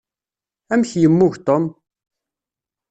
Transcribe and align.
Amek 0.73 0.91
yemmug 1.01 1.35
Tom? 1.47 1.63